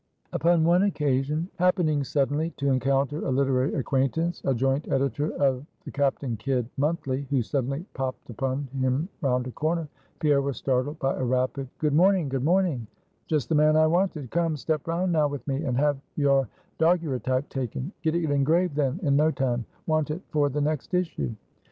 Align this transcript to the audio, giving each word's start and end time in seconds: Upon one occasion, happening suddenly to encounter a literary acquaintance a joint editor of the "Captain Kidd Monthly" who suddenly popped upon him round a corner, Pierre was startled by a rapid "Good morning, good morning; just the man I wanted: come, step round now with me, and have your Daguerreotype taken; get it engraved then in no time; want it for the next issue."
Upon 0.33 0.63
one 0.63 0.81
occasion, 0.81 1.47
happening 1.59 2.03
suddenly 2.03 2.49
to 2.57 2.69
encounter 2.71 3.23
a 3.23 3.29
literary 3.31 3.75
acquaintance 3.75 4.41
a 4.43 4.55
joint 4.55 4.87
editor 4.91 5.29
of 5.35 5.63
the 5.85 5.91
"Captain 5.91 6.35
Kidd 6.37 6.67
Monthly" 6.75 7.27
who 7.29 7.43
suddenly 7.43 7.85
popped 7.93 8.27
upon 8.31 8.67
him 8.73 9.09
round 9.21 9.45
a 9.45 9.51
corner, 9.51 9.87
Pierre 10.19 10.41
was 10.41 10.57
startled 10.57 10.97
by 10.97 11.13
a 11.13 11.23
rapid 11.23 11.67
"Good 11.77 11.93
morning, 11.93 12.29
good 12.29 12.43
morning; 12.43 12.87
just 13.27 13.47
the 13.47 13.53
man 13.53 13.77
I 13.77 13.85
wanted: 13.85 14.31
come, 14.31 14.57
step 14.57 14.87
round 14.87 15.11
now 15.11 15.27
with 15.27 15.47
me, 15.47 15.61
and 15.63 15.77
have 15.77 15.97
your 16.15 16.47
Daguerreotype 16.79 17.49
taken; 17.49 17.91
get 18.01 18.15
it 18.15 18.31
engraved 18.31 18.75
then 18.75 18.99
in 19.03 19.15
no 19.15 19.29
time; 19.29 19.65
want 19.85 20.09
it 20.09 20.23
for 20.31 20.49
the 20.49 20.61
next 20.61 20.95
issue." 20.95 21.31